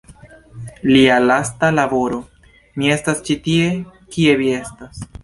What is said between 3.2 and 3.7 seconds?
ĉi tie-